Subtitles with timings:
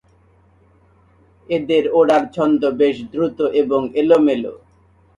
[1.49, 4.53] এদের ওড়ার ছন্দ বেশ দ্রুত এবং এলোমেলো।